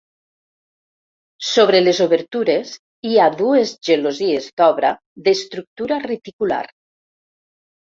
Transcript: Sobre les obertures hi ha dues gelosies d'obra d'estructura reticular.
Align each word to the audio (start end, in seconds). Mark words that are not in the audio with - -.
Sobre 1.49 1.81
les 1.83 1.99
obertures 2.05 2.71
hi 3.09 3.13
ha 3.19 3.29
dues 3.43 3.75
gelosies 3.91 4.49
d'obra 4.63 4.93
d'estructura 5.29 6.03
reticular. 6.09 6.63